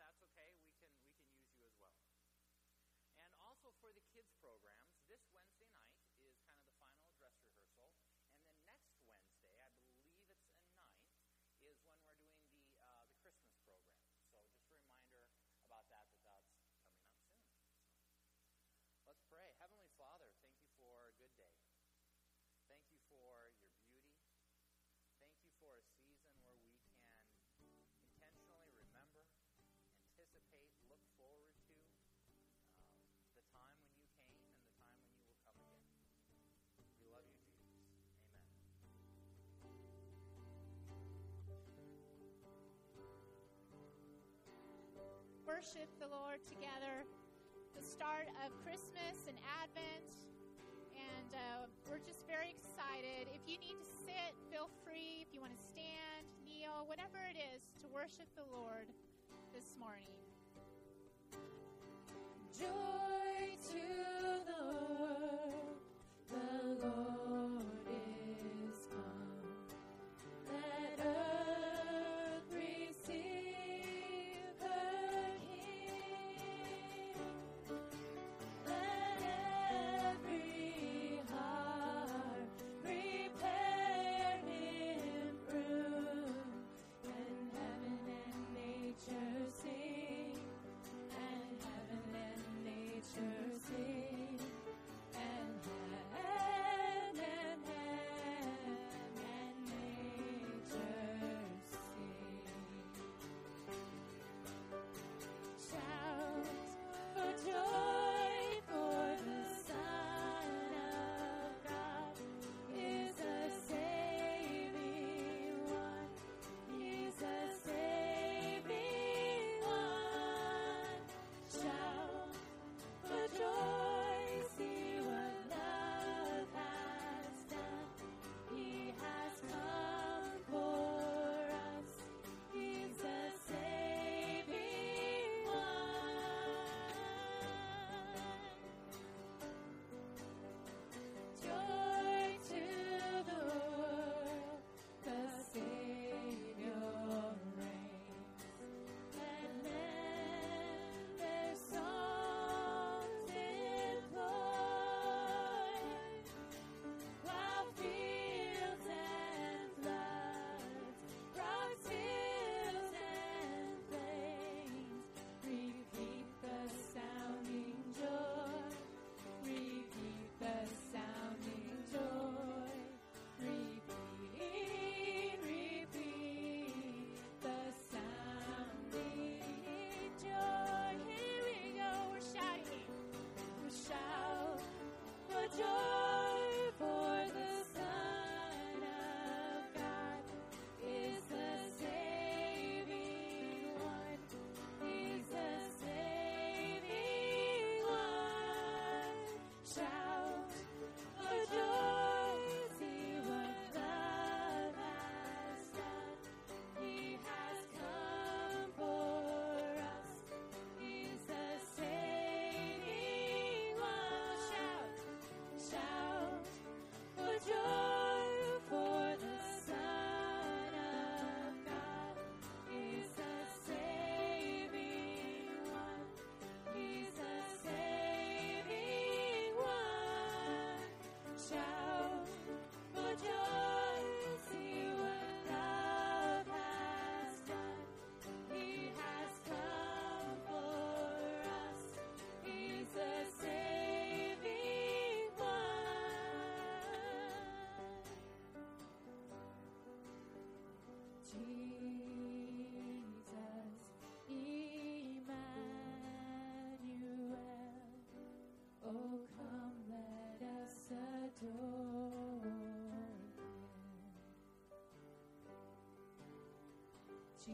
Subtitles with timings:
[0.00, 2.00] that's okay, we can we can use you as well.
[3.20, 7.36] And also for the kids programs, this Wednesday night is kind of the final dress
[7.44, 7.92] rehearsal,
[8.32, 11.04] and then next Wednesday, I believe it's a ninth,
[11.60, 14.00] is when we're doing the uh, the Christmas program.
[14.32, 15.28] So just a reminder
[15.68, 17.60] about that that that's coming up soon.
[19.04, 19.89] Let's pray, Heavenly.
[45.60, 47.04] worship the Lord together,
[47.76, 50.08] the start of Christmas and Advent.
[50.96, 53.28] And uh, we're just very excited.
[53.28, 55.20] If you need to sit, feel free.
[55.20, 58.88] If you want to stand, kneel, whatever it is to worship the Lord
[59.52, 60.16] this morning.
[62.56, 63.19] Joy.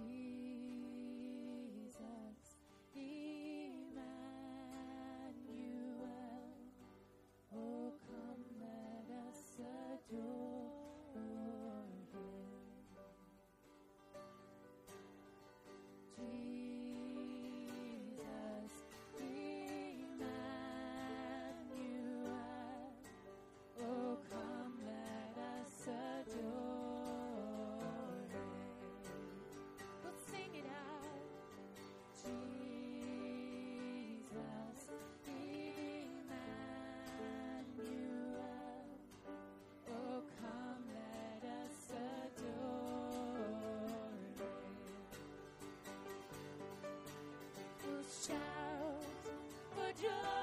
[0.04, 0.25] see
[49.98, 50.35] Georgia.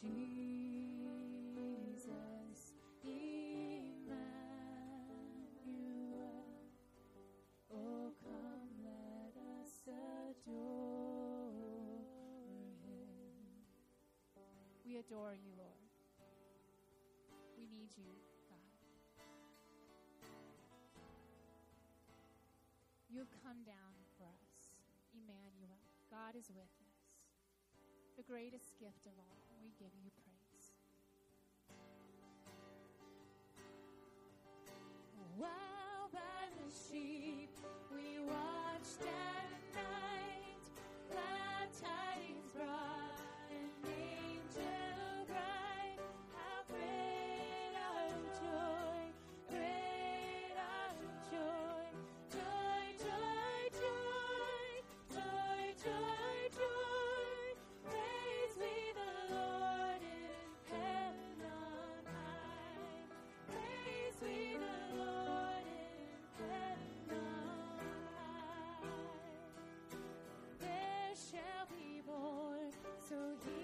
[0.00, 0.10] Jesus,
[3.02, 4.14] Emmanuel.
[7.72, 12.06] Oh, come, let us adore Him.
[14.86, 15.90] We adore you, Lord.
[17.56, 18.14] We need you,
[18.48, 18.58] God.
[23.10, 24.78] You've come down for us,
[25.12, 25.80] Emmanuel.
[26.08, 26.98] God is with us.
[28.16, 29.47] The greatest gift of all
[29.78, 30.72] give you praise.
[35.38, 36.18] By
[36.56, 37.27] the sheep.
[73.08, 73.57] so deep.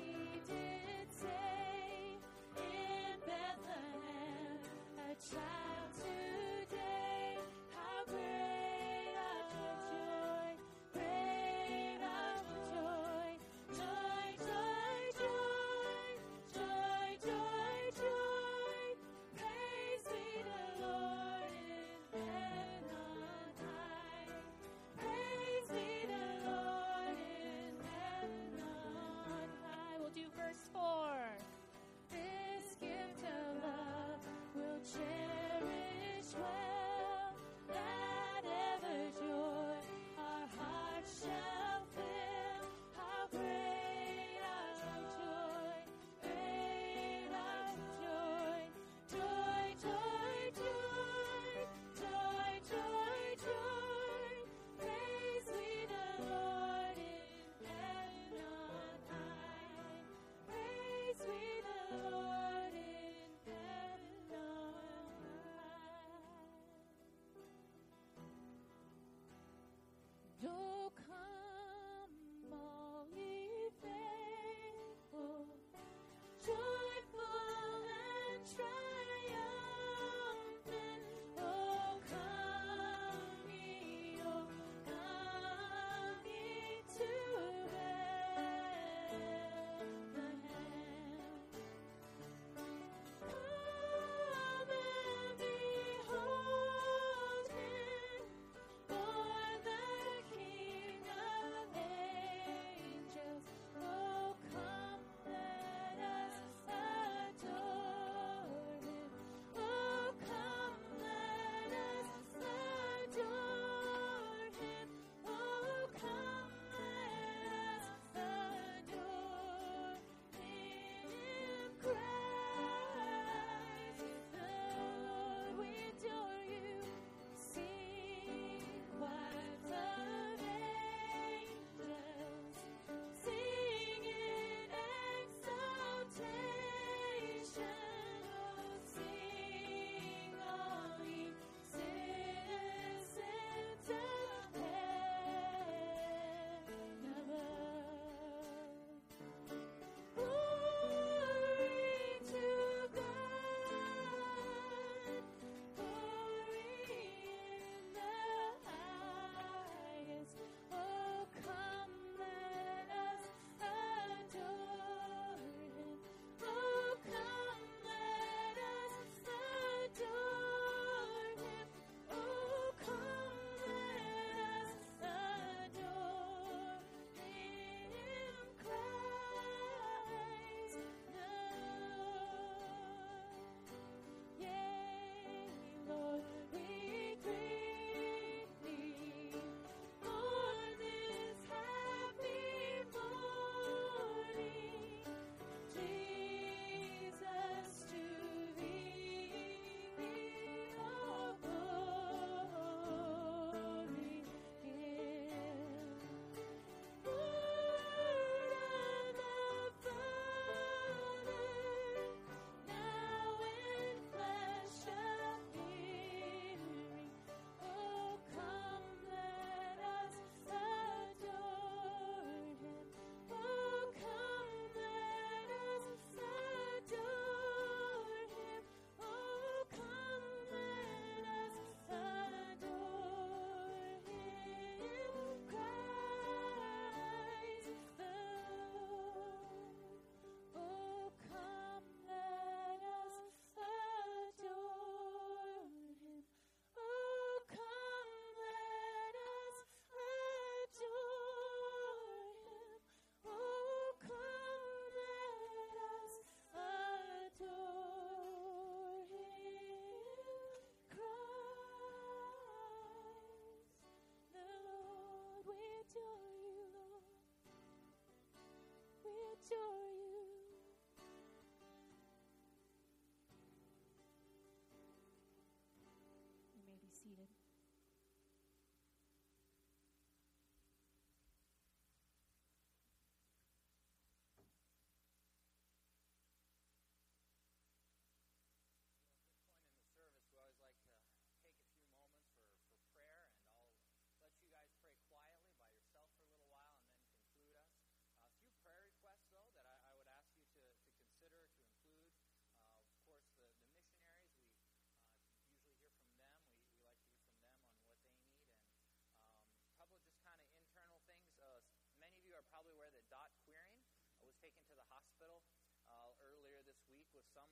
[314.44, 315.40] Taken to the hospital
[315.88, 317.48] uh, earlier this week with some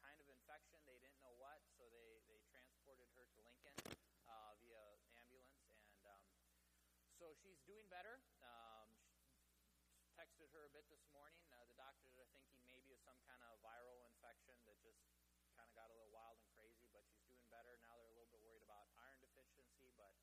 [0.00, 0.80] kind of infection.
[0.88, 3.76] They didn't know what, so they, they transported her to Lincoln
[4.24, 5.60] uh, via ambulance.
[5.76, 6.24] And um,
[7.20, 8.24] so she's doing better.
[8.40, 8.88] Um,
[10.16, 11.44] texted her a bit this morning.
[11.52, 15.04] Uh, the doctors are thinking maybe it's some kind of viral infection that just
[15.52, 17.76] kind of got a little wild and crazy, but she's doing better.
[17.84, 20.16] Now they're a little bit worried about iron deficiency, but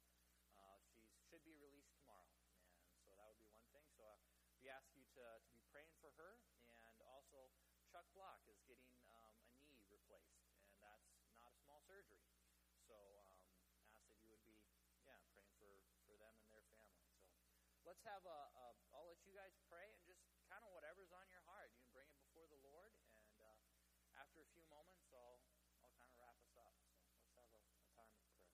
[0.57, 2.33] uh, she should be released tomorrow.
[2.89, 3.85] And so that would be one thing.
[3.93, 4.17] So uh,
[4.63, 6.39] we ask you to, to be praying for her.
[6.87, 7.51] And also,
[7.91, 11.05] Chuck Block is getting um, a knee replaced, and that's
[11.37, 12.25] not a small surgery.
[12.89, 13.37] So um,
[13.93, 14.57] ask that you would be,
[15.05, 15.69] yeah, praying for,
[16.09, 17.05] for them and their family.
[17.77, 18.65] So let's have a, a,
[18.97, 21.69] I'll let you guys pray and just kind of whatever's on your heart.
[21.77, 23.61] You can bring it before the Lord, and uh,
[24.17, 25.37] after a few moments, I'll,
[25.85, 26.73] I'll kind of wrap us up.
[26.89, 28.53] So let's have a, a time of prayer.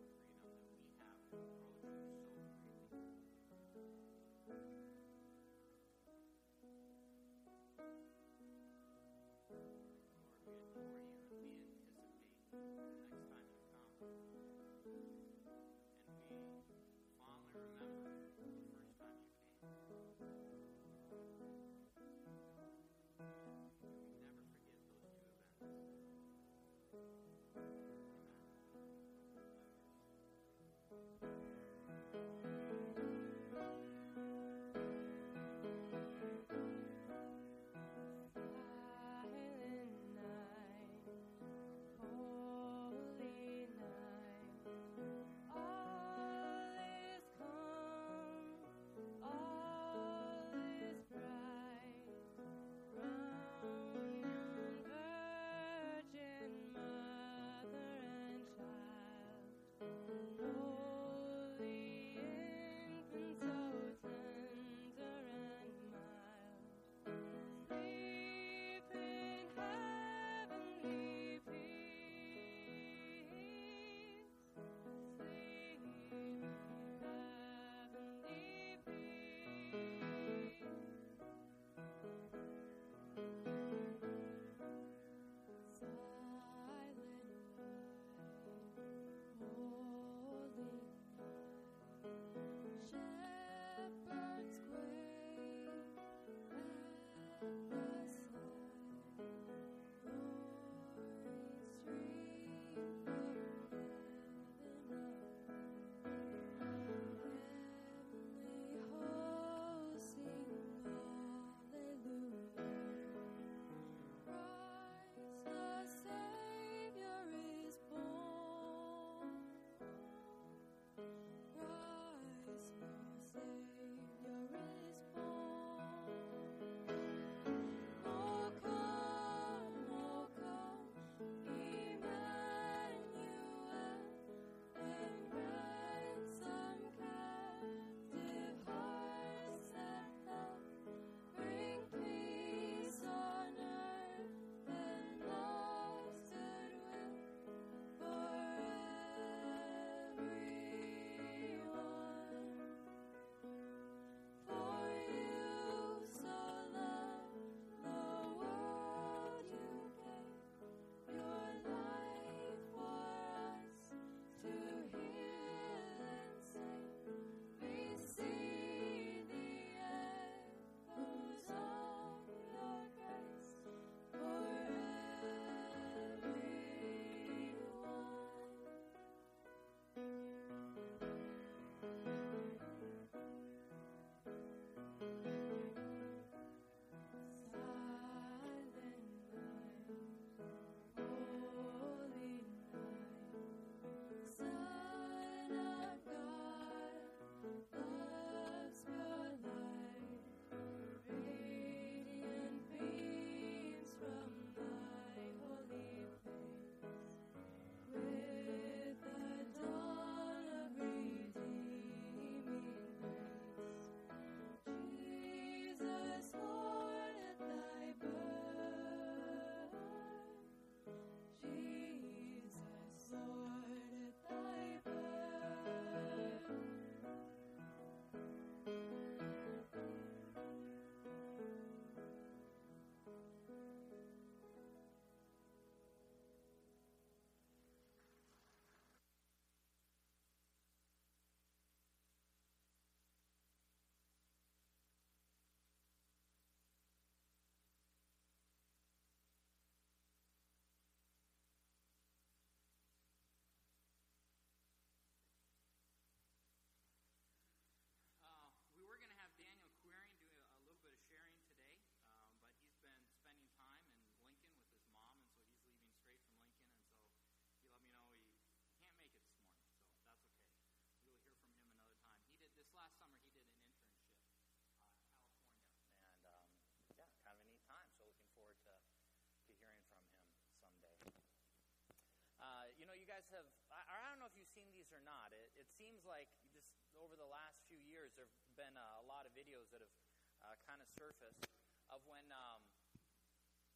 [284.51, 285.31] Seen these or not.
[285.31, 286.67] It, it seems like just
[286.99, 289.95] over the last few years, there have been uh, a lot of videos that have
[290.43, 291.47] uh, kind of surfaced
[291.87, 292.61] of when, um,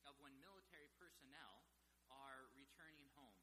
[0.04, 1.64] of when military personnel
[2.12, 3.40] are returning home.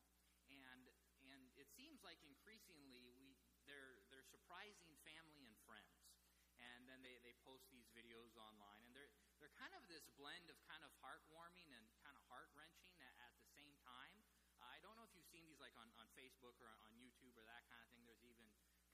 [0.52, 0.92] And,
[1.24, 6.04] and it seems like increasingly we, they're, they're surprising family and friends.
[6.60, 8.84] And then they, they post these videos online.
[8.84, 12.52] And they're, they're kind of this blend of kind of heartwarming and kind of heart
[12.52, 14.20] wrenching at, at the same time.
[14.62, 17.42] I don't know if you've seen these like on, on Facebook or on YouTube or
[17.50, 18.06] that kind of thing.
[18.06, 18.46] There's even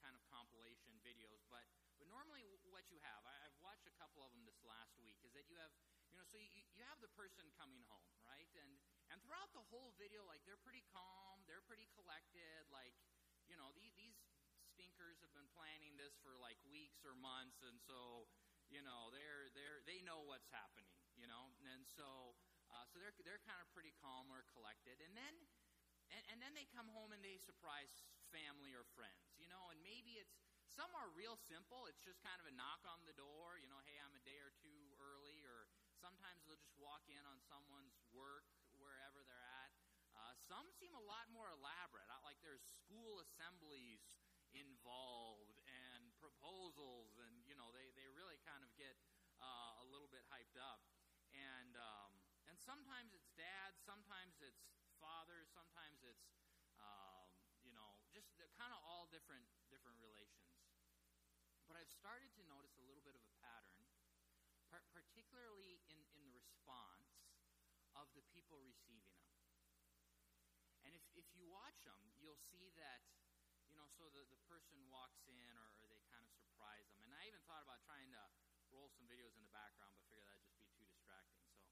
[0.08, 1.44] kind of compilation videos.
[1.52, 1.68] But,
[2.00, 5.20] but normally what you have, I, I've watched a couple of them this last week,
[5.20, 5.68] is that you have,
[6.08, 8.48] you know, so you, you have the person coming home, right?
[8.56, 8.80] And,
[9.12, 12.96] and throughout the whole video, like they're pretty calm, they're pretty collected, like,
[13.44, 14.16] you know, these, these
[14.72, 18.24] stinkers have been planning this for like weeks or months, and so,
[18.72, 20.88] you know, they're, they're, they know what's happening,
[21.20, 21.52] you know?
[21.68, 22.32] And so,
[22.72, 25.04] uh, so they're, they're kind of pretty calm or collected.
[25.04, 25.36] And then,
[26.08, 27.92] and, and then they come home and they surprise
[28.34, 30.36] family or friends, you know, and maybe it's,
[30.68, 31.88] some are real simple.
[31.90, 34.38] It's just kind of a knock on the door, you know, hey, I'm a day
[34.38, 35.66] or two early, or
[35.98, 38.46] sometimes they'll just walk in on someone's work
[38.78, 39.70] wherever they're at.
[40.14, 44.02] Uh, some seem a lot more elaborate, like there's school assemblies
[44.56, 48.96] involved and proposals, and you know they, they really kind of get
[49.40, 50.80] uh, a little bit hyped up.
[51.32, 52.10] And um,
[52.48, 54.64] and sometimes it's dad, sometimes it's
[54.98, 56.32] father, sometimes it's
[56.80, 57.28] um,
[57.60, 60.50] you know just kind of all different different relations.
[61.70, 63.86] But I've started to notice a little bit of a pattern,
[64.66, 67.06] par- particularly in, in the response
[67.94, 69.38] of the people receiving them.
[70.82, 73.04] And if, if you watch them, you'll see that,
[73.68, 77.04] you know, so the, the person walks in or, or they kind of surprise them.
[77.04, 78.24] And I even thought about trying to
[78.72, 81.44] roll some videos in the background, but figured that'd just be too distracting.
[81.60, 81.68] So,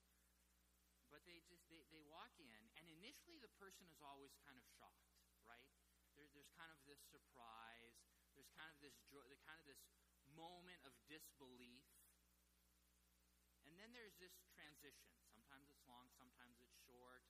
[1.09, 4.65] but they just they, they walk in, and initially the person is always kind of
[4.77, 5.09] shocked,
[5.49, 5.65] right?
[6.27, 7.95] There, there's kind of this surprise.
[8.35, 9.79] There's kind of this joy, kind of this
[10.35, 11.87] moment of disbelief.
[13.63, 15.07] And then there's this transition.
[15.31, 17.23] Sometimes it's long, sometimes it's short,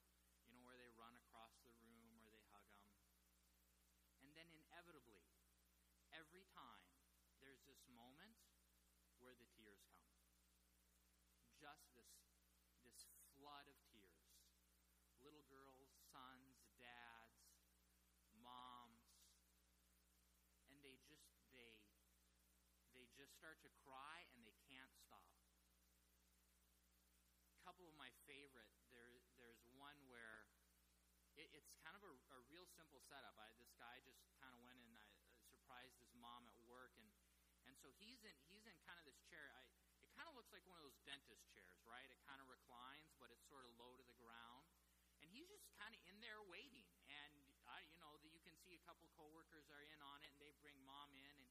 [0.49, 2.89] you know, where they run across the room or they hug them.
[4.25, 5.29] And then inevitably,
[6.09, 6.89] every time,
[7.37, 8.33] there's this moment
[9.21, 10.09] where the tears come.
[11.61, 12.09] Just this,
[12.81, 12.97] this
[13.37, 14.25] flood of tears.
[15.21, 17.37] Little girls, sons, dads,
[18.47, 19.03] moms,
[20.71, 21.83] and they just they
[22.95, 25.25] they just start to cry and they can't stop.
[27.49, 30.45] A couple of my favorite there there's one where
[31.33, 33.33] it, it's kind of a, a real simple setup.
[33.41, 36.93] I, this guy just kind of went and I, uh, surprised his mom at work
[37.01, 37.09] and
[37.65, 39.49] and so he's in he's in kind of this chair.
[39.57, 39.65] I
[40.05, 42.05] it kind of looks like one of those dentist chairs, right?
[42.13, 44.69] It kind of reclines, but it's sort of low to the ground.
[45.17, 46.85] And he's just kind of in there waiting.
[47.09, 47.33] And
[47.65, 50.39] uh, you know, that you can see a couple coworkers are in on it, and
[50.39, 51.46] they bring mom in, and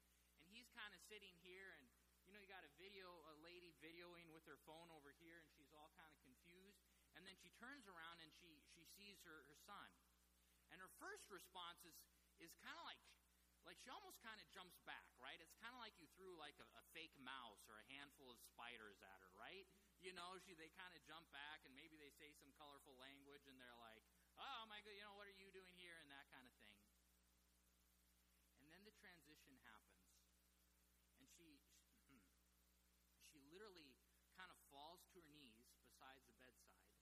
[0.57, 1.85] he's kind of sitting here, and
[2.25, 5.49] you know, you got a video, a lady videoing with her phone over here, and
[5.53, 6.81] she's all kind of confused.
[7.13, 9.89] And then she turns around and she she sees her her son,
[10.73, 11.97] and her first response is
[12.41, 13.01] is kind of like
[13.69, 15.37] like she almost kind of jumps back, right?
[15.43, 18.39] It's kind of like you threw like a, a fake mouse or a handful of
[18.39, 19.67] spiders at her, right?
[19.99, 23.45] You know, she they kind of jump back and maybe they say some colorful language
[23.51, 24.07] and they're like,
[24.39, 26.79] "Oh my god, you know what are you doing here?" and that kind of thing.
[28.63, 30.15] And then the transition happens,
[31.19, 31.59] and she
[32.07, 32.23] she,
[33.31, 33.95] she literally
[34.35, 37.01] kind of falls to her knees beside the bedside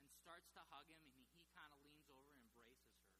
[0.00, 3.16] and starts to hug him, and he, kind of leans over and embraces her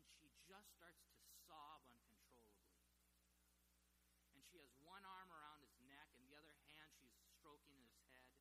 [0.00, 2.80] And she just starts to sob uncontrollably.
[4.32, 7.92] And she has one arm around his neck, and the other hand she's stroking his
[8.08, 8.32] head.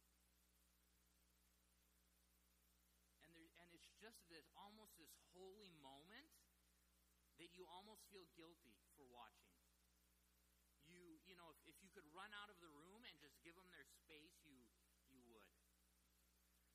[3.20, 6.32] And there, and it's just this almost this holy moment
[7.36, 9.55] that you almost feel guilty for watching.
[11.36, 13.68] You know if, if you could run out of the room and just give them
[13.68, 14.56] their space, you
[15.12, 15.52] you would.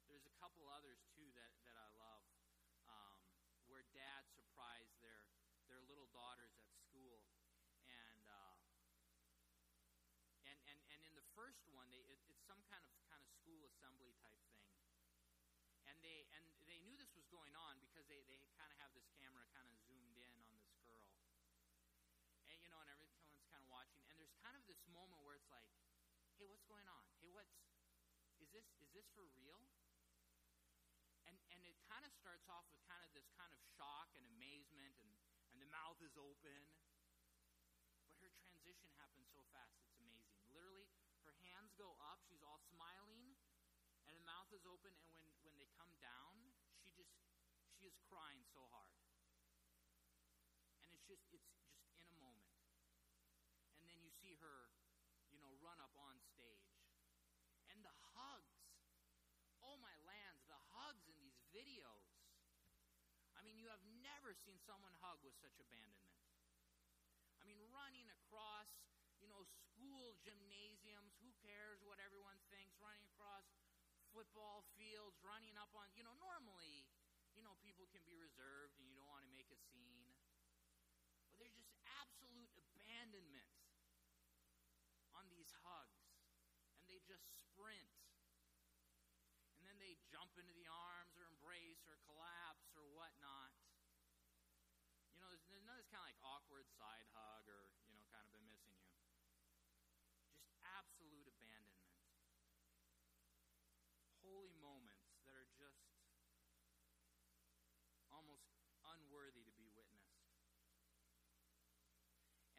[0.05, 2.20] There's a couple others too that, that I love
[3.70, 5.31] where dads surprise their
[5.70, 7.23] their little daughters at school,
[7.87, 8.59] and uh,
[10.44, 13.31] and and and in the first one, they it, it's some kind of kind of
[13.31, 14.68] school assembly type thing,
[15.87, 18.90] and they and they knew this was going on because they they kind of have
[18.92, 21.07] this camera kind of zoomed in on this girl,
[22.51, 25.35] and you know, and everyone's kind of watching, and there's kind of this moment where
[25.35, 25.66] it's like,
[26.38, 27.03] hey, what's going on?
[27.19, 27.51] Hey, what's
[28.38, 29.59] is this is this for real?
[31.31, 34.27] and, and it kind of starts off with kind of this kind of shock and
[34.27, 35.11] amazement, and,
[35.55, 36.59] and the mouth is open.
[38.11, 40.43] But her transition happens so fast, it's amazing.
[40.51, 40.90] Literally,
[41.23, 43.38] her hands go up, she's all smiling,
[44.09, 46.51] and the mouth is open, and when, when they come down,
[46.83, 47.14] she just
[47.79, 48.93] she is crying so hard.
[50.83, 51.47] And it's just it's just
[51.97, 52.51] in a moment.
[53.79, 54.72] And then you see her,
[55.31, 56.74] you know, run up on stage.
[57.70, 58.57] And the hugs.
[59.61, 62.11] Oh my lands, the hugs in these videos.
[63.37, 66.20] I mean, you have never seen someone hug with such abandonment.
[67.40, 68.68] I mean, running across,
[69.16, 73.48] you know, school gymnasiums, who cares what everyone thinks, running across
[74.12, 76.85] football fields, running up on, you know, normally,
[77.33, 80.12] you know, people can be reserved and you don't want to make a scene.
[81.31, 81.72] But there's just
[82.03, 83.60] absolute abandonment
[85.70, 86.02] hugs.
[86.74, 87.87] And they just sprint.
[89.54, 93.54] And then they jump into the arms or embrace or collapse or whatnot.
[95.14, 98.33] You know, there's, this kind of like awkward side hug or, you know, kind of
[98.35, 98.90] been missing you.
[100.35, 101.94] Just absolute abandonment.
[104.20, 105.80] Holy moments that are just
[108.12, 108.44] almost
[108.85, 110.20] unworthy to be witnessed.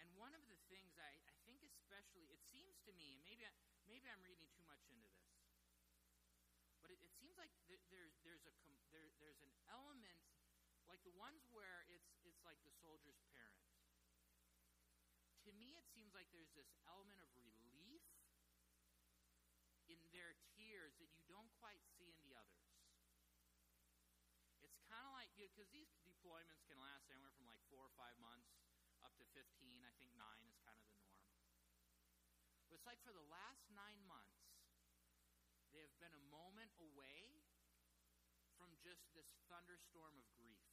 [0.01, 1.13] And one of the things I,
[1.91, 3.51] especially, it seems to me, and maybe, I,
[3.83, 5.35] maybe I'm reading too much into this,
[6.79, 8.55] but it, it seems like there, there's, there's, a,
[8.95, 10.23] there, there's an element,
[10.87, 13.67] like the ones where it's, it's like the soldier's parent.
[15.43, 18.07] To me, it seems like there's this element of relief
[19.91, 22.71] in their tears that you don't quite see in the others.
[24.63, 28.15] It's kind of like, because these deployments can last anywhere from like four or five
[28.23, 28.47] months
[29.03, 29.43] up to 15.
[29.83, 30.90] I think nine is kind of the
[32.81, 34.41] it's like for the last nine months,
[35.69, 37.45] they have been a moment away
[38.57, 40.65] from just this thunderstorm of grief.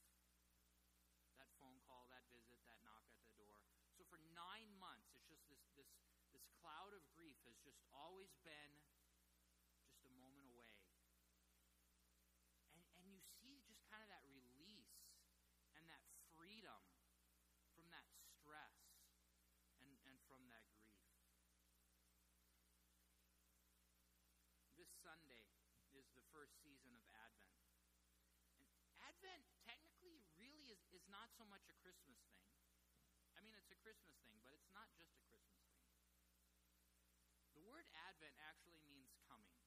[1.37, 3.61] That phone call, that visit, that knock at the door.
[3.93, 5.85] So for nine months, it's just this this
[6.33, 8.73] this cloud of grief has just always been
[9.85, 10.81] just a moment away.
[12.73, 14.97] And and you see just kind of that release
[15.77, 16.01] and that
[16.33, 16.81] freedom
[17.77, 18.97] from that stress
[19.77, 20.89] and, and from that grief.
[24.79, 25.47] This Sunday
[25.95, 27.55] is the first season of Advent.
[28.59, 28.67] And
[29.07, 32.51] Advent technically really is, is not so much a Christmas thing.
[33.35, 35.87] I mean, it's a Christmas thing, but it's not just a Christmas thing.
[37.55, 39.59] The word Advent actually means coming.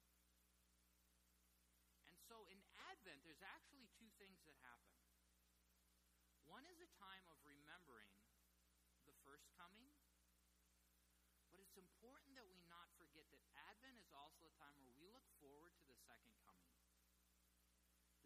[2.05, 2.61] And so in
[2.93, 4.93] Advent, there's actually two things that happen.
[6.45, 8.13] One is a time of remembering
[9.09, 9.89] the first coming,
[11.49, 15.09] but it's important that we not forget that Advent is also a time where we
[15.09, 16.73] look forward to the second coming.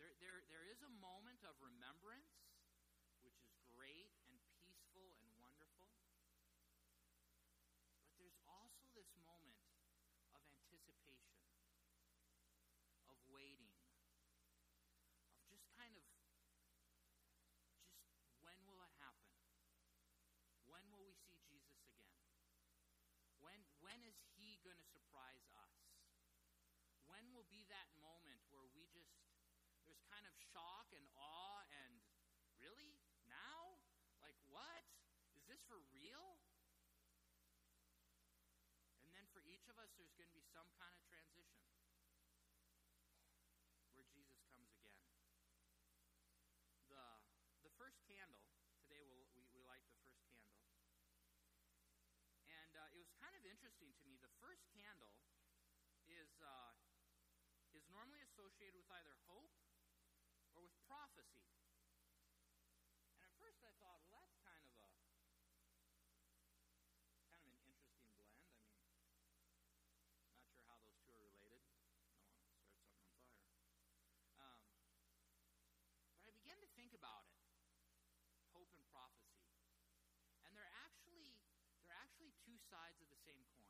[0.01, 2.33] There, there, there is a moment of remembrance,
[3.21, 5.93] which is great and peaceful and wonderful.
[8.01, 9.61] But there's also this moment
[10.33, 11.45] of anticipation,
[13.13, 13.77] of waiting,
[15.37, 16.05] of just kind of,
[18.17, 19.33] just when will it happen?
[20.65, 22.21] When will we see Jesus again?
[23.41, 25.77] When, when is he going to surprise us?
[27.17, 29.09] When will be that moment where we just,
[29.89, 31.97] there's kind of shock and awe and
[32.61, 32.93] really?
[33.25, 33.81] Now?
[34.21, 34.85] Like, what?
[35.33, 36.37] Is this for real?
[39.01, 41.65] And then for each of us, there's going to be some kind of transition
[43.97, 45.01] where Jesus comes again.
[46.93, 47.01] The,
[47.65, 48.45] the first candle,
[48.85, 50.53] today we'll, we, we light the first candle.
[52.45, 54.21] And uh, it was kind of interesting to me.
[54.21, 55.17] The first candle
[56.13, 56.77] is, uh,
[57.87, 59.55] is normally associated with either hope
[60.51, 61.47] or with prophecy.
[63.15, 64.91] And at first I thought, well, that's kind of a
[67.31, 68.43] kind of an interesting blend.
[68.43, 71.79] I mean, not sure how those two are related.
[71.79, 73.55] I don't want to start something on fire.
[74.43, 74.67] Um,
[76.19, 77.39] but I began to think about it,
[78.51, 79.47] hope and prophecy,
[80.43, 81.39] and they're actually
[81.87, 83.66] they're actually two sides of the same coin.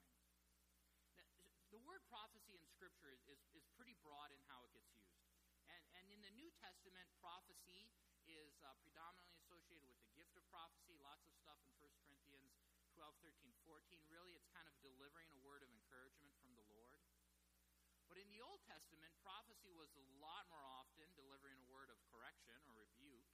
[1.86, 5.22] Word prophecy in Scripture is, is, is pretty broad in how it gets used.
[5.70, 7.94] And, and in the New Testament, prophecy
[8.26, 12.58] is uh, predominantly associated with the gift of prophecy, lots of stuff in 1 Corinthians
[12.98, 14.02] 12, 13, 14.
[14.10, 17.06] Really, it's kind of delivering a word of encouragement from the Lord.
[18.10, 22.02] But in the Old Testament, prophecy was a lot more often delivering a word of
[22.10, 23.30] correction or rebuke.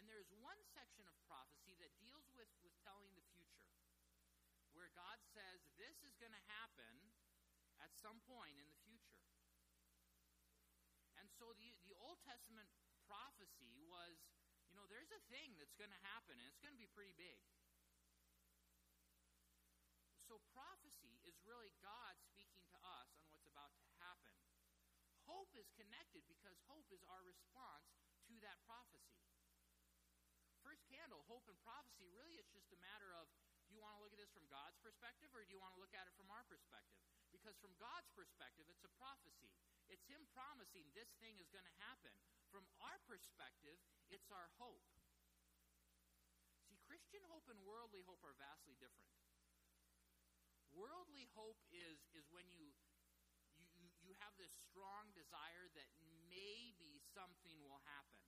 [0.00, 3.76] And there's one section of prophecy that deals with, with telling the future,
[4.72, 6.96] where God says this is going to happen
[7.82, 9.18] at some point in the future.
[11.18, 12.70] And so the, the Old Testament
[13.10, 14.16] prophecy was,
[14.70, 17.12] you know, there's a thing that's going to happen, and it's going to be pretty
[17.18, 17.42] big.
[20.30, 24.32] So prophecy is really God speaking to us on what's about to happen.
[25.28, 27.92] Hope is connected because hope is our response
[28.32, 29.20] to that prophecy.
[30.64, 33.28] First candle, hope and prophecy, really it's just a matter of
[33.68, 35.80] do you want to look at this from God's perspective or do you want to
[35.80, 37.04] look at it from our perspective?
[37.42, 39.50] Because from God's perspective, it's a prophecy.
[39.90, 42.14] It's Him promising this thing is going to happen.
[42.54, 43.82] From our perspective,
[44.14, 44.86] it's our hope.
[46.70, 49.10] See, Christian hope and worldly hope are vastly different.
[50.70, 52.70] Worldly hope is, is when you,
[53.58, 55.90] you, you- have this strong desire that
[56.30, 58.22] maybe something will happen.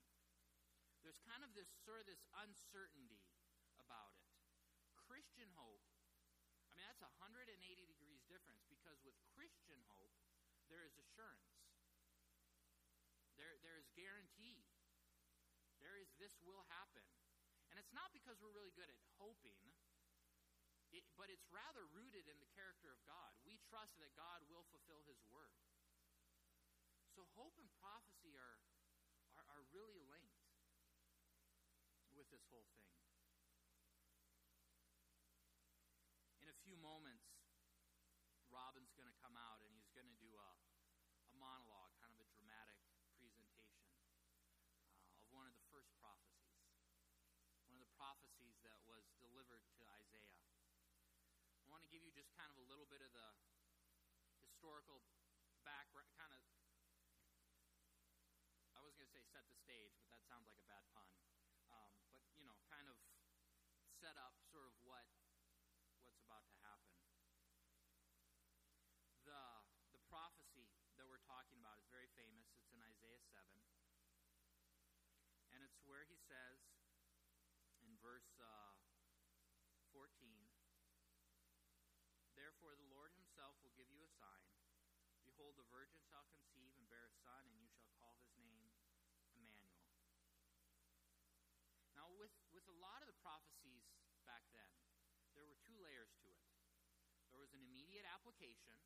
[1.07, 3.23] There's kind of this sort of this uncertainty
[3.79, 4.27] about it.
[5.07, 5.85] Christian hope,
[6.67, 8.04] I mean, that's a 180 degrees
[8.35, 10.11] difference because with Christian hope,
[10.67, 11.55] there is assurance.
[13.39, 14.67] There, there is guarantee.
[15.79, 17.07] There is this will happen.
[17.71, 19.59] And it's not because we're really good at hoping,
[20.95, 23.35] it, but it's rather rooted in the character of God.
[23.43, 25.59] We trust that God will fulfill His word.
[27.15, 28.59] So hope and prophecy are,
[29.39, 30.39] are, are really linked
[32.15, 32.91] with this whole thing.
[36.43, 37.34] In a few moments,
[38.75, 40.51] Robin's going to come out and he's going to do a,
[41.31, 43.55] a monologue, kind of a dramatic presentation
[43.87, 46.59] uh, of one of the first prophecies.
[47.71, 50.43] One of the prophecies that was delivered to Isaiah.
[51.63, 53.31] I want to give you just kind of a little bit of the
[54.43, 55.07] historical
[55.63, 56.43] background, kind of.
[58.75, 61.07] I was going to say set the stage, but that sounds like a bad pun.
[61.71, 62.99] Um, but you know, kind of
[64.03, 65.07] set up sort of what
[66.03, 66.91] what's about to happen.
[69.25, 69.41] The
[69.97, 70.69] the prophecy
[71.01, 72.45] that we're talking about is very famous.
[72.61, 73.57] It's in Isaiah seven,
[75.49, 76.61] and it's where he says
[77.85, 78.75] in verse uh,
[79.93, 80.49] fourteen.
[82.35, 84.51] Therefore, the Lord Himself will give you a sign.
[85.23, 88.69] Behold, the virgin shall conceive and bear a son, and you shall call his name
[89.39, 89.87] Emmanuel.
[91.95, 93.87] Now, with, with a lot of the prophecies
[94.27, 94.71] back then,
[95.39, 96.43] there were two layers to it.
[97.31, 98.79] There was an immediate application,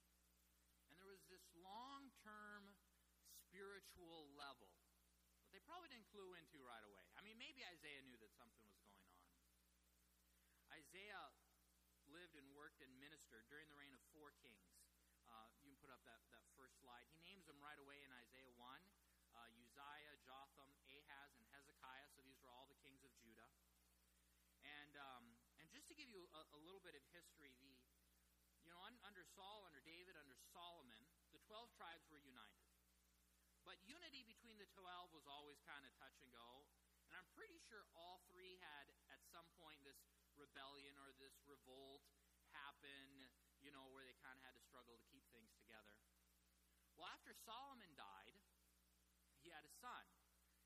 [0.88, 2.76] and there was this long term
[3.49, 4.88] spiritual level
[5.68, 7.04] probably didn't clue into right away.
[7.12, 9.20] I mean, maybe Isaiah knew that something was going on.
[10.72, 11.28] Isaiah
[12.08, 14.72] lived and worked and ministered during the reign of four kings.
[15.28, 17.04] Uh, you can put up that, that first slide.
[17.12, 18.64] He names them right away in Isaiah 1
[19.36, 22.08] uh, Uzziah, Jotham, Ahaz, and Hezekiah.
[22.16, 23.48] So these were all the kings of Judah.
[24.64, 25.24] And, um,
[25.60, 27.70] and just to give you a, a little bit of history, the,
[28.64, 30.98] you know, un, under Saul, under David, under Solomon,
[31.30, 32.67] the 12 tribes were united.
[33.68, 36.64] But unity between the 12 was always kind of touch and go.
[37.12, 40.00] And I'm pretty sure all three had, at some point, this
[40.40, 42.00] rebellion or this revolt
[42.56, 43.28] happen,
[43.60, 46.00] you know, where they kind of had to struggle to keep things together.
[46.96, 48.40] Well, after Solomon died,
[49.44, 50.04] he had a son.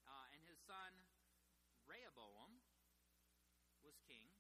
[0.07, 0.95] Uh, and his son,
[1.91, 2.63] Rehoboam,
[3.83, 4.31] was king.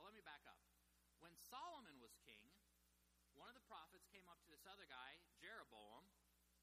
[0.00, 0.56] Oh, let me back up.
[1.20, 2.48] When Solomon was king,
[3.36, 6.08] one of the prophets came up to this other guy, Jeroboam,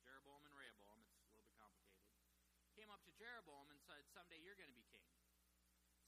[0.01, 2.09] Jeroboam and Rehoboam, it's a little bit complicated,
[2.91, 5.07] came up to Jeroboam and said, Someday you're going to be king.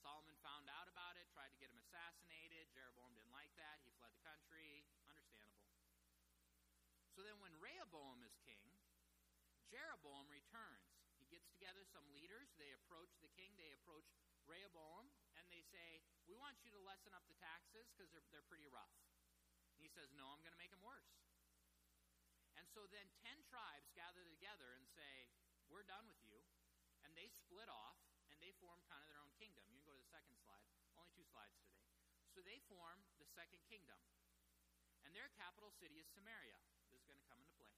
[0.04, 2.68] Solomon found out about it, tried to get him assassinated.
[2.76, 3.80] Jeroboam didn't like that.
[3.80, 4.84] He fled the country.
[5.08, 5.80] Understandable.
[7.16, 8.68] So then, when Rehoboam is king,
[9.72, 10.92] Jeroboam returns.
[11.16, 12.52] He gets together some leaders.
[12.60, 13.56] They approach the king.
[13.56, 14.04] They approach
[14.44, 15.08] Rehoboam,
[15.40, 18.68] and they say, We want you to lessen up the taxes because they're, they're pretty
[18.68, 18.92] rough.
[19.72, 21.16] And he says, No, I'm going to make them worse.
[22.60, 25.32] And so then 10 tribes gather together and say,
[25.72, 26.44] We're done with you.
[27.14, 27.94] And they split off
[28.34, 29.62] and they form kind of their own kingdom.
[29.70, 30.66] You can go to the second slide.
[30.98, 31.78] Only two slides today.
[32.34, 34.02] So they form the second kingdom.
[35.06, 36.58] And their capital city is Samaria.
[36.90, 37.70] This is going to come into play.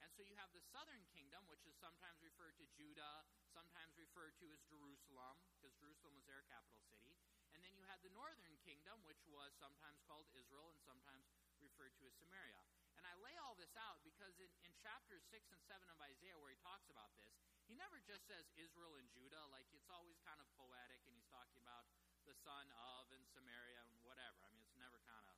[0.00, 4.32] And so you have the southern kingdom, which is sometimes referred to Judah, sometimes referred
[4.40, 7.20] to as Jerusalem, because Jerusalem was their capital city.
[7.52, 11.28] And then you had the northern kingdom, which was sometimes called Israel and sometimes
[11.60, 12.64] referred to as Samaria.
[12.96, 16.40] And I lay all this out because in, in chapters 6 and 7 of Isaiah,
[16.40, 17.32] where he talks about this,
[17.68, 21.28] he never just says Israel and Judah, like it's always kind of poetic, and he's
[21.28, 21.84] talking about
[22.24, 24.40] the son of and Samaria and whatever.
[24.42, 25.36] I mean, it's never kind of,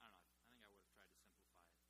[0.00, 1.82] I don't know, I think I would have tried to simplify it.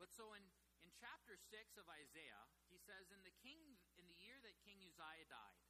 [0.00, 0.42] But so in,
[0.82, 4.82] in chapter 6 of Isaiah, he says, in the king in the year that King
[4.82, 5.62] Uzziah died,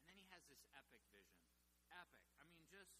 [0.00, 1.38] and then he has this epic vision.
[1.92, 2.26] Epic.
[2.40, 2.96] I mean, just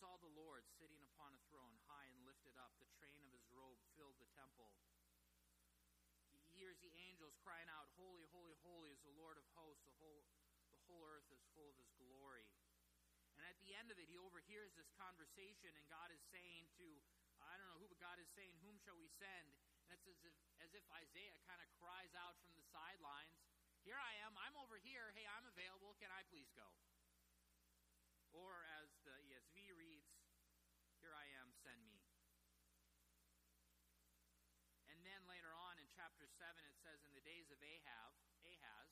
[0.00, 2.72] saw the Lord sitting upon a throne, high and lifted up.
[2.80, 4.72] The train of his robe filled the temple.
[6.48, 9.84] He hears the angels crying out, Holy, holy, holy is the Lord of hosts.
[9.84, 10.24] The whole,
[10.72, 12.48] the whole earth is full of his glory.
[13.36, 16.88] And at the end of it, he overhears this conversation, and God is saying to,
[17.44, 19.52] I don't know who, but God is saying, Whom shall we send?
[19.84, 23.36] And it's as if, as if Isaiah kind of cries out from the sidelines,
[23.84, 26.68] Here I am, I'm over here, hey, I'm available, can I please go?
[28.30, 30.06] Or as the ESV reads,
[31.02, 31.98] Here I am, send me.
[34.86, 38.88] And then later on in chapter 7, it says, In the days of Ahab, Ahaz,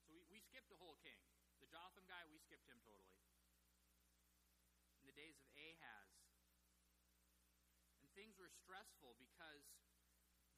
[0.00, 1.20] so we, we skipped the whole king.
[1.60, 3.20] The Jotham guy, we skipped him totally.
[4.96, 6.16] In the days of Ahaz.
[8.00, 9.68] And things were stressful because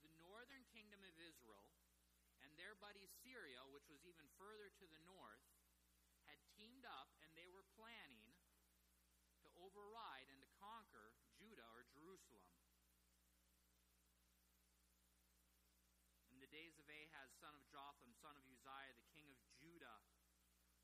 [0.07, 1.75] the northern kingdom of Israel
[2.47, 5.43] and their buddy Syria, which was even further to the north,
[6.31, 8.31] had teamed up and they were planning
[9.43, 12.62] to override and to conquer Judah or Jerusalem.
[16.83, 20.03] Of Ahaz, son of Jotham, son of Uzziah, the king of Judah,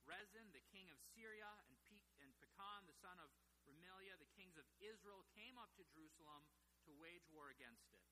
[0.06, 3.34] Rezin, the king of Syria, and, Pe- and Pekah, the son of
[3.66, 6.46] Remaliah, the kings of Israel, came up to Jerusalem
[6.86, 8.06] to wage war against it.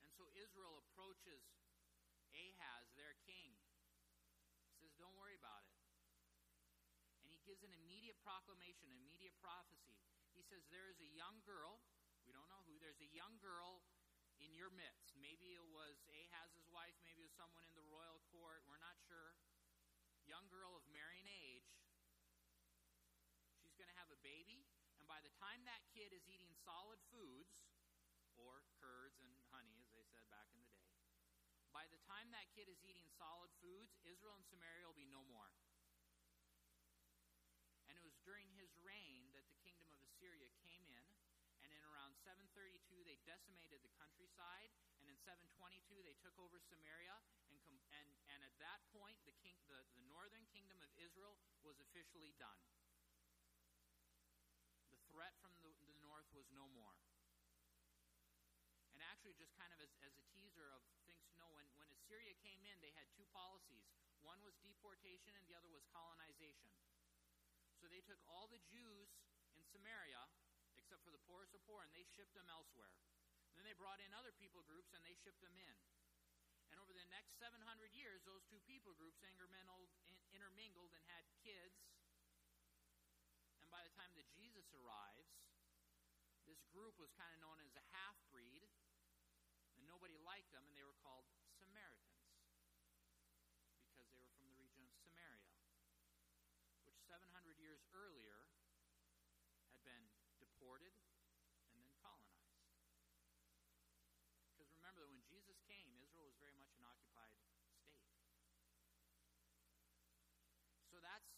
[0.00, 1.44] And so Israel approaches
[2.32, 3.52] Ahaz, their king.
[4.72, 5.76] He says, Don't worry about it.
[7.20, 10.00] And he gives an immediate proclamation, immediate prophecy.
[10.32, 11.84] He says, There is a young girl,
[12.24, 13.84] we don't know who, there's a young girl
[14.42, 15.14] in your midst.
[15.18, 18.98] Maybe it was Ahaz's wife, maybe it was someone in the royal court, we're not
[19.06, 19.34] sure.
[20.26, 21.70] Young girl of marrying age.
[23.62, 24.66] She's going to have a baby,
[24.98, 27.54] and by the time that kid is eating solid foods,
[28.38, 30.94] or curds and honey, as they said back in the day,
[31.74, 35.22] by the time that kid is eating solid foods, Israel and Samaria will be no
[35.30, 35.50] more.
[37.86, 41.06] And it was during his reign that the kingdom of Assyria came in,
[41.64, 44.68] and in around 732 they decimated the countryside,
[45.00, 47.16] and in 722 they took over Samaria,
[47.48, 51.40] and com- and, and at that point the king the, the northern kingdom of Israel
[51.64, 52.60] was officially done.
[54.92, 57.00] The threat from the, the north was no more.
[58.92, 61.88] And actually, just kind of as, as a teaser of things to know, when, when
[61.96, 63.88] Assyria came in, they had two policies.
[64.20, 66.68] One was deportation, and the other was colonization.
[67.80, 69.08] So they took all the Jews
[69.54, 70.28] in Samaria,
[70.88, 72.96] except for the poorest of poor, and they shipped them elsewhere.
[73.52, 75.76] Then they brought in other people groups, and they shipped them in.
[76.72, 77.60] And over the next 700
[77.92, 79.92] years, those two people groups intermingled,
[80.32, 81.76] intermingled and had kids.
[83.60, 85.28] And by the time that Jesus arrives,
[86.48, 88.64] this group was kind of known as a half breed,
[89.76, 91.28] and nobody liked them, and they were called
[91.60, 92.32] Samaritans
[93.92, 95.52] because they were from the region of Samaria,
[96.88, 97.28] which 700
[97.60, 98.48] years earlier
[99.68, 100.17] had been
[100.58, 100.90] deported
[101.70, 102.58] and then colonized.
[104.50, 107.62] Because remember that when Jesus came, Israel was very much an occupied state.
[110.90, 111.30] So that's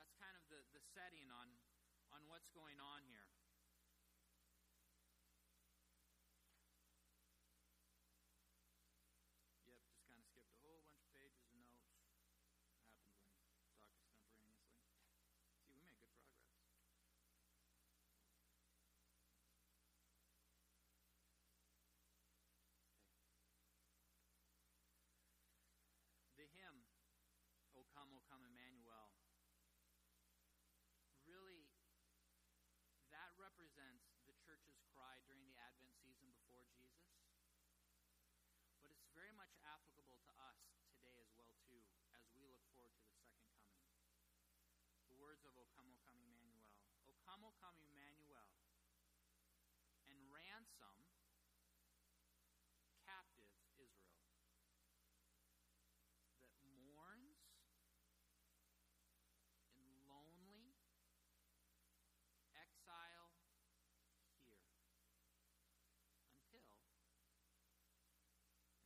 [0.00, 1.60] that's kind of the, the setting on
[2.08, 3.28] on what's going on here.
[9.68, 11.84] Yep, just kind of skipped a whole bunch of pages of notes.
[14.48, 14.88] happens when you talk extemporaneously.
[15.60, 16.48] See, we made good progress.
[26.38, 26.86] The hymn,
[28.18, 29.14] O come, Emmanuel,
[31.22, 31.70] really,
[33.14, 37.14] that represents the church's cry during the Advent season before Jesus.
[38.82, 40.58] But it's very much applicable to us
[40.98, 41.78] today as well too
[42.10, 43.86] as we look forward to the second coming.
[45.06, 46.74] The words of o come o come emmanuel.
[47.06, 48.50] O come o come emmanuel
[50.10, 51.06] and ransom
[53.06, 54.34] captive israel
[56.42, 57.46] that mourns
[59.78, 60.74] in lonely
[62.56, 63.30] exile
[64.42, 64.66] here
[66.34, 66.66] until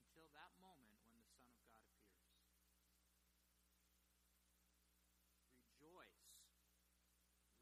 [0.05, 2.37] until that moment when the Son of God appears.
[5.57, 6.21] Rejoice,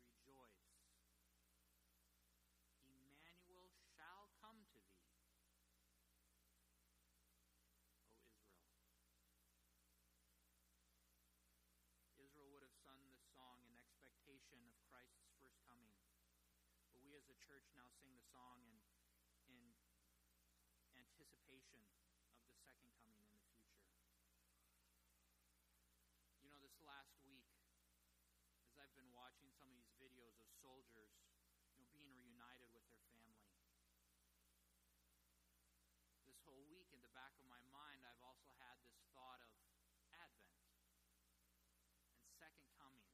[0.03, 0.67] rejoice.
[2.83, 5.71] Emmanuel shall come to thee, O Israel.
[12.19, 13.77] Israel would have sung this song in
[14.61, 15.97] expectation of Christ's first coming.
[16.93, 18.77] But we as a church now sing the song in,
[19.49, 19.57] in
[21.01, 21.81] anticipation
[22.37, 23.89] of the second coming in the future.
[26.45, 27.49] You know, this last week,
[28.69, 31.17] as I've been watching some of these videos of soldiers,
[31.73, 33.49] you know, being reunited with their family,
[36.29, 39.57] this whole week in the back of my mind, I've also had this thought of
[40.13, 40.61] Advent
[42.21, 43.09] and second coming.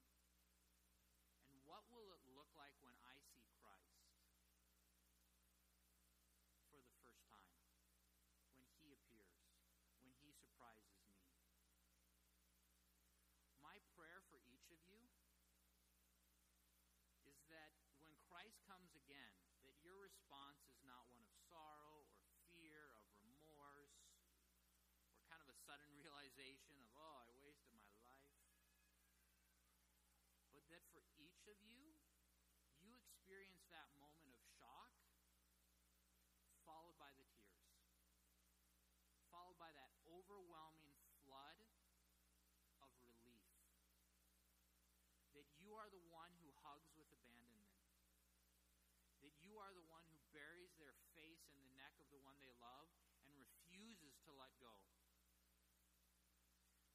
[1.50, 4.06] And what will it look like when I see Christ?
[6.66, 7.56] for the first time
[8.56, 9.36] when He appears,
[10.00, 11.20] when He surprises me.
[13.60, 15.04] My prayer for each of you
[17.28, 22.32] is that when Christ comes again, that your response is not one of sorrow or
[22.52, 23.96] fear, of remorse,
[25.12, 28.32] or kind of a sudden realization of, oh, I wasted my life.
[30.52, 31.15] But that for
[31.46, 31.94] of you,
[32.82, 34.90] you experience that moment of shock,
[36.66, 37.86] followed by the tears,
[39.30, 41.58] followed by that overwhelming flood
[42.82, 43.46] of relief.
[45.38, 47.78] That you are the one who hugs with abandonment.
[49.22, 52.38] That you are the one who buries their face in the neck of the one
[52.42, 52.90] they love
[53.26, 54.74] and refuses to let go.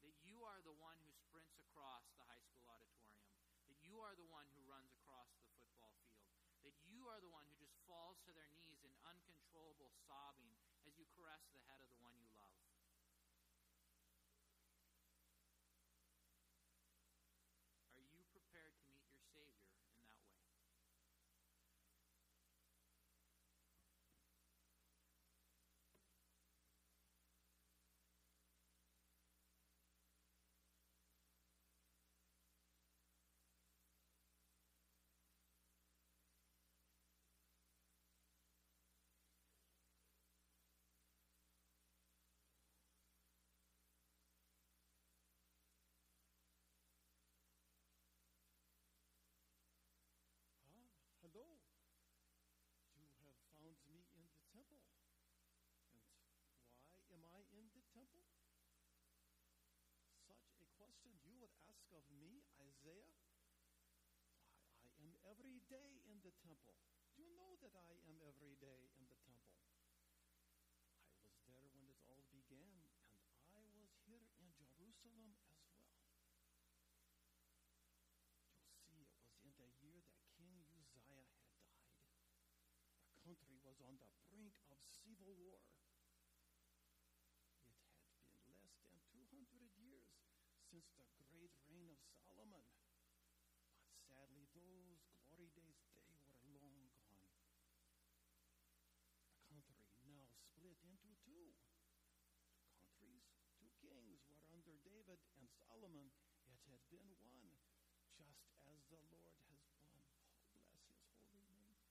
[0.02, 3.30] That you are the one who sprints across the high school auditorium.
[3.70, 6.26] That are the one who runs across the football field.
[6.66, 10.54] That you are the one who just falls to their knees in uncontrollable sobbing
[10.86, 12.58] as you caress the head of the one you love.
[17.94, 20.10] Are you prepared to meet your Savior in that way?
[50.66, 50.88] Ah,
[51.22, 51.60] hello.
[52.96, 54.82] You have found me in the temple.
[57.12, 58.26] And why am I in the temple?
[60.26, 63.16] Such a question you would ask of me, Isaiah?
[63.24, 63.80] Why,
[64.76, 66.76] I am every day in the temple.
[67.16, 69.56] You know that I am every day in the temple.
[71.48, 72.92] I was there when it all began,
[73.56, 75.80] and I was here in Jerusalem as well.
[78.92, 81.40] You'll see, it was in the year that King Uzziah had died.
[83.08, 85.56] The country was on the brink of civil war.
[87.64, 90.12] It had been less than 200 years
[90.72, 92.64] since the great reign of Solomon.
[93.84, 97.28] But sadly, those glory days, they were long gone.
[99.36, 101.52] The country now split into two.
[102.56, 106.08] Two countries, two kings were under David and Solomon.
[106.48, 107.52] It had been one,
[108.16, 110.00] just as the Lord has won.
[110.56, 111.84] Oh, bless his holy name.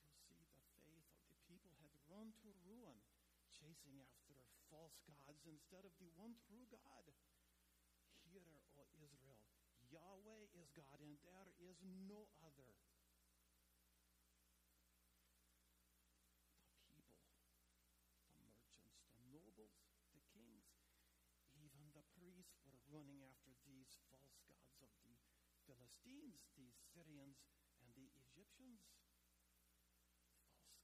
[0.00, 3.04] You see, the faith of the people had run to ruin,
[3.52, 7.06] chasing after false gods instead of the one true God.
[8.26, 8.42] Hear,
[8.74, 9.38] O Israel,
[9.86, 11.78] Yahweh is God, and there is
[12.10, 12.74] no other.
[16.66, 17.30] The people,
[18.26, 19.78] the merchants, the nobles,
[20.12, 20.66] the kings,
[21.54, 25.16] even the priests were running after these false gods of the
[25.64, 27.38] Philistines, the Syrians,
[27.78, 28.82] and the Egyptians.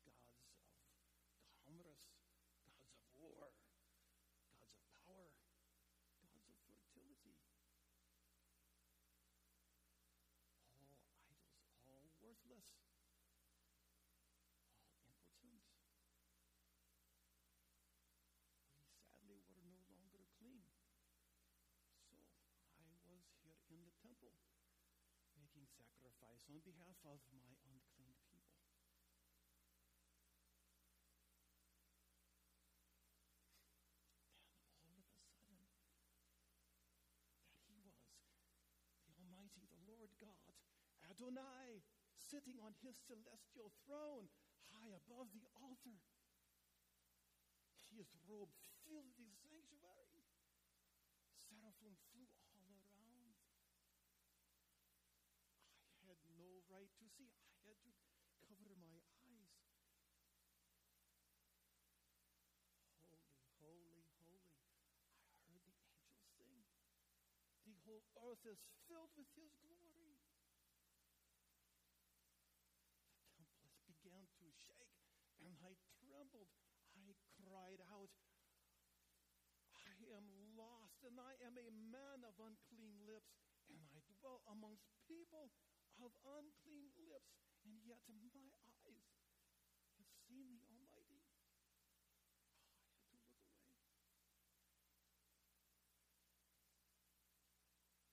[0.06, 2.06] False gods of commerce,
[2.62, 3.54] gods of war,
[4.50, 5.34] gods of power,
[6.20, 7.38] gods of fertility.
[10.82, 11.46] All idols,
[11.86, 12.66] all worthless,
[14.82, 15.62] all impotent.
[18.76, 20.66] We sadly were no longer clean.
[22.10, 22.18] So
[22.76, 24.34] I was here in the temple
[25.38, 28.52] making sacrifice on behalf of my unclean people.
[34.76, 35.64] Then all of a sudden,
[37.64, 38.28] there he was,
[39.08, 40.52] the Almighty, the Lord God,
[41.08, 41.80] Adonai,
[42.12, 44.28] sitting on his celestial throne
[44.72, 46.00] high above the altar.
[47.92, 48.56] His robe
[48.88, 50.24] filled the sanctuary.
[51.36, 52.24] Seraphim flew
[52.56, 53.36] all around.
[55.92, 57.28] I had no right to see.
[57.52, 57.92] I had to
[58.48, 58.96] cover my
[59.28, 59.52] eyes.
[63.60, 64.40] Holy, holy, holy.
[65.20, 65.84] I heard the angels
[66.32, 66.64] sing.
[67.68, 70.16] The whole earth is filled with his glory.
[73.36, 74.96] The temple began to shake,
[75.44, 76.48] and I trembled.
[76.96, 78.16] I cried out,
[79.76, 80.24] I am
[80.56, 83.36] lost, and I am a man of unclean lips,
[83.68, 85.52] and I dwell amongst people
[86.02, 87.30] of unclean lips,
[87.62, 89.06] and yet my eyes
[89.94, 91.22] have seen the Almighty.
[91.22, 93.86] I had to look away.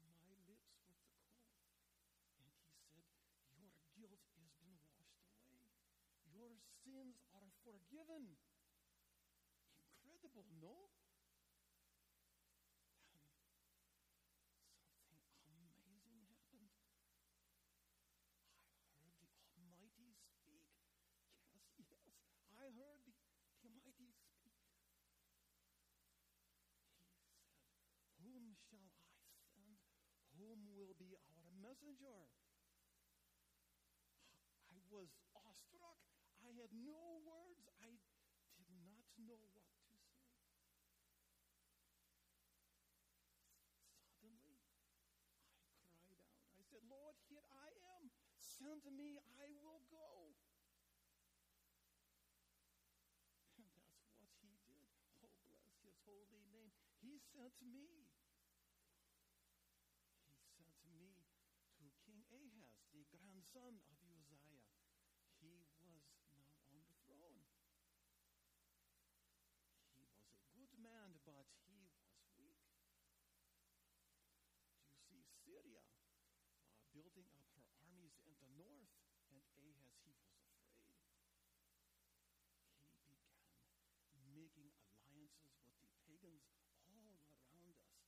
[0.00, 0.64] I heard the Almighty
[2.80, 3.12] speak.
[3.54, 5.04] Yes, yes, I heard the,
[6.34, 6.93] the
[19.54, 20.64] Almighty speak.
[21.44, 22.08] Yes, yes,
[22.56, 23.12] I heard the
[23.60, 24.56] Almighty speak.
[24.56, 24.56] He said,
[28.24, 29.12] Whom shall I
[29.52, 29.76] send?
[30.40, 32.32] Whom will be our messenger?
[34.72, 35.12] I was
[36.64, 37.68] had no words.
[37.76, 37.92] I
[38.56, 40.00] did not know what to say.
[44.16, 44.80] Suddenly, I
[45.76, 46.24] cried out.
[46.56, 47.68] I said, Lord, here I
[48.00, 48.08] am.
[48.40, 50.32] Send me, I will go.
[53.60, 54.88] And that's what he did.
[55.20, 56.72] Oh, bless his holy name.
[57.04, 58.08] He sent me.
[60.56, 61.28] He sent me
[61.76, 64.64] to King Ahaz, the grandson of Uzziah.
[65.44, 66.00] He was now
[66.72, 67.44] on the throne.
[70.56, 70.73] He was
[71.24, 72.60] but he was weak.
[74.76, 75.80] Do you see Syria
[76.68, 78.92] uh, building up her armies in the north,
[79.32, 80.60] and Ahaz, he was afraid.
[82.92, 83.32] He began
[84.36, 86.44] making alliances with the pagans
[86.84, 87.16] all
[87.48, 88.04] around us,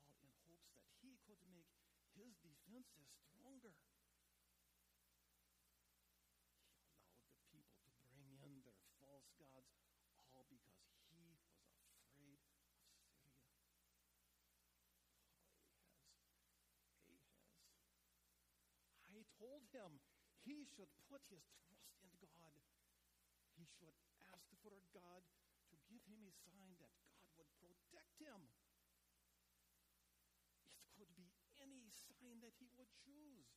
[0.00, 1.68] all in hopes that he could make
[2.16, 3.76] his defenses stronger.
[3.76, 4.00] He
[6.72, 9.76] allowed the people to bring in their false gods,
[10.32, 10.80] all because
[11.12, 12.48] he was afraid of Syria.
[13.22, 13.78] Oh, Ahaz.
[17.06, 17.28] Ahaz.
[19.08, 20.02] I told him
[20.42, 22.58] he should put his trust in God.
[23.54, 23.94] He should
[24.34, 25.22] ask for God
[25.70, 28.50] to give him a sign that God would protect him.
[30.66, 31.30] It could be
[31.62, 33.50] any sign that he would choose.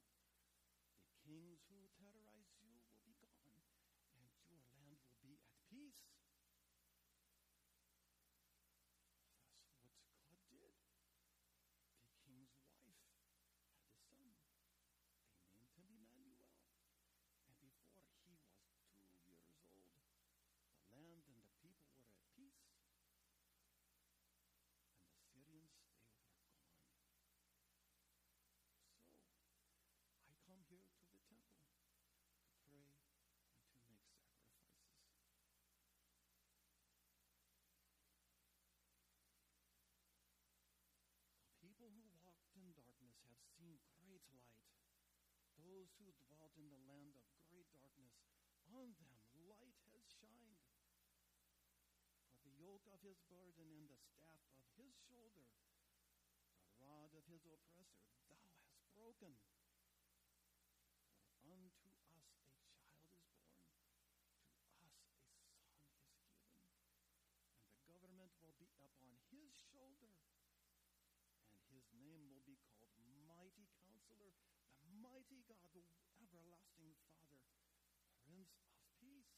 [1.03, 3.67] the kings who terrorize you will be gone,
[4.15, 6.07] and your land will be at peace.
[9.79, 10.71] That's what God did.
[12.07, 14.31] The king's wife had a son.
[15.49, 16.55] They named him Emmanuel.
[17.49, 18.55] And before he was
[18.93, 19.99] two years old,
[20.71, 22.63] the land and the people were at peace.
[24.93, 26.63] And the Syrians, they were gone.
[29.33, 33.29] So, I come here to the temple to pray and
[33.73, 35.03] to make sacrifices.
[41.45, 44.67] The people who walked in darkness have seen great light.
[45.55, 48.19] Those who dwelt in the land of great darkness,
[48.67, 49.15] on them
[49.47, 50.67] light has shined.
[52.35, 55.47] For the yoke of his burden and the staff of his shoulder,
[56.67, 59.39] the rod of his oppressor, thou hast broken.
[61.39, 65.55] For unto us a child is born, to us a son is given,
[67.63, 70.19] and the government will be upon his shoulder
[71.63, 72.93] and his name will be called
[73.25, 73.65] Mighty
[74.23, 74.39] Counselor,
[74.79, 75.83] the Mighty God, the
[76.15, 77.43] Everlasting Father,
[78.23, 79.35] Prince of Peace.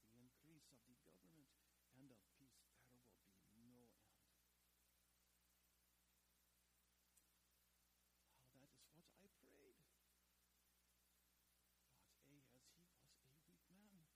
[0.00, 1.52] The increase of the government
[1.92, 4.00] and of peace, there will be no end.
[8.56, 9.84] Oh, that is what I prayed.
[12.24, 14.08] But Ahaz, he was a weak man.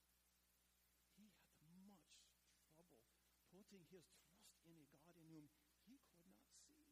[1.20, 1.52] He had
[1.84, 2.08] much
[2.72, 3.04] trouble
[3.52, 5.52] putting his trust in a God in whom
[5.84, 6.88] he could not see.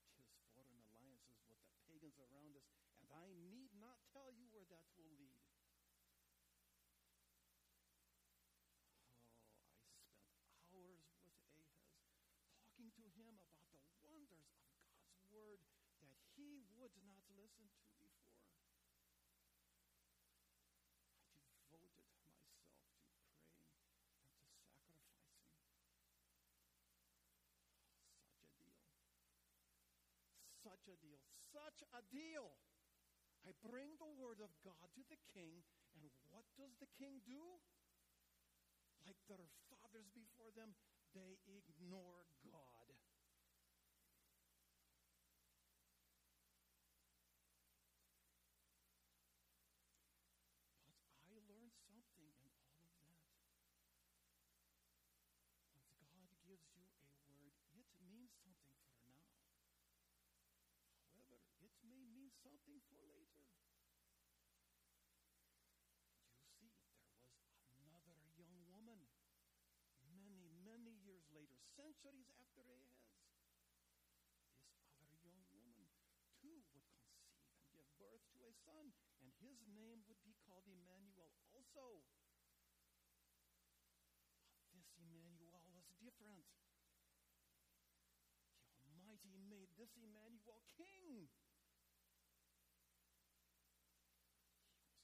[0.00, 2.66] He kept his foreign alliances with the pagans around us,
[2.98, 5.38] and I need not tell you where that will lead.
[10.74, 15.62] Oh, I spent hours with Ahaz talking to him about the wonders of God's word
[16.02, 18.42] that he would not listen to before.
[21.38, 23.46] I devoted myself to praying and
[24.58, 25.44] to sacrificing.
[28.26, 28.82] Such a deal.
[30.62, 31.20] Such a deal.
[31.54, 32.58] Such a deal.
[33.46, 35.64] I bring the word of God to the king,
[35.96, 37.40] and what does the king do?
[39.00, 40.76] Like their fathers before them,
[41.16, 42.80] they ignore God.
[62.40, 63.44] something for later.
[66.56, 66.96] You see,
[67.68, 69.00] there was another young woman
[70.08, 71.60] many, many years later,
[71.90, 73.18] centuries after Ahaz.
[74.78, 75.90] This other young woman,
[76.38, 80.70] too, would conceive and give birth to a son, and his name would be called
[80.70, 82.06] Emmanuel also.
[84.54, 86.46] But this Emmanuel was different.
[88.70, 91.26] The Almighty made this Emmanuel king.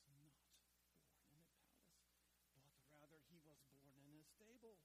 [0.06, 0.38] He was not
[0.70, 1.66] born in a palace,
[2.54, 4.78] but rather he was born in a stable.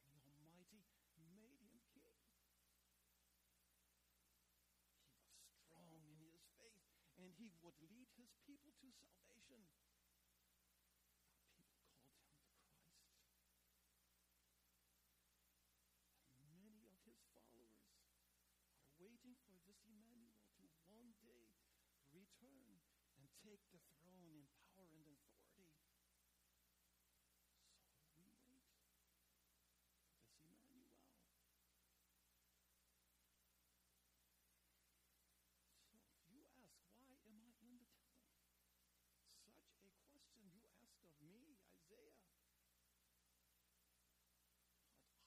[0.00, 0.80] And the Almighty
[1.36, 2.16] made him king.
[5.28, 6.88] He was strong in his faith,
[7.20, 9.62] and would lead his people to salvation.
[10.46, 12.26] The people called him the Christ.
[16.42, 17.78] And many of his followers
[18.82, 21.54] are waiting for this Emmanuel to one day
[22.10, 22.82] return
[23.14, 25.86] and take the throne in power and authority.
[28.02, 29.38] So we wait for this Emmanuel.
[35.86, 35.94] So
[36.28, 38.28] you ask, why am I in the temple?
[39.40, 42.18] Such a question you ask of me, Isaiah.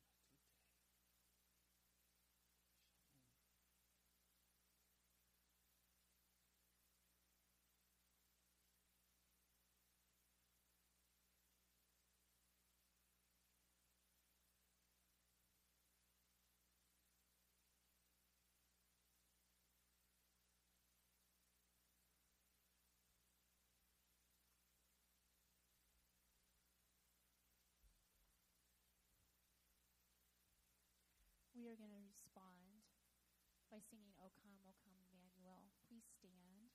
[31.56, 31.65] Shalom.
[31.76, 32.88] We are going to respond
[33.68, 35.68] by singing O Come, O Come, Emmanuel.
[35.84, 36.72] Please stand.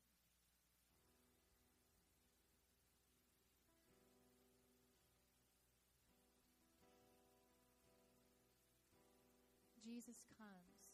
[9.82, 10.94] Jesus comes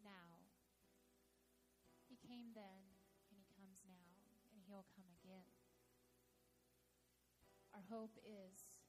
[0.00, 0.48] now.
[2.08, 2.88] He came then,
[3.28, 4.16] and he comes now,
[4.56, 5.52] and he'll come again.
[7.76, 8.80] Our hope is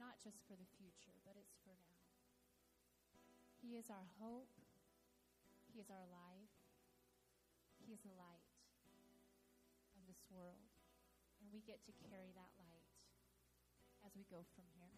[0.00, 2.03] not just for the future, but it's for now.
[3.64, 4.52] He is our hope.
[5.72, 6.52] He is our life.
[7.80, 8.44] He is the light
[9.96, 10.68] of this world.
[11.40, 12.84] And we get to carry that light
[14.04, 14.92] as we go from here.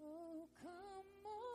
[0.00, 1.53] Oh, come, oh,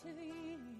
[0.00, 0.71] to you.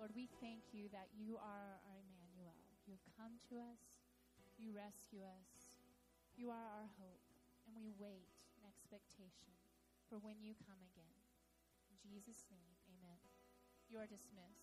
[0.00, 2.56] Lord, we thank you that you are our Emmanuel.
[2.88, 4.00] You've come to us,
[4.56, 5.76] you rescue us,
[6.40, 7.20] you are our hope,
[7.68, 9.52] and we wait in expectation
[10.08, 11.20] for when you come again.
[11.92, 13.20] In Jesus' name, amen.
[13.92, 14.59] You are dismissed.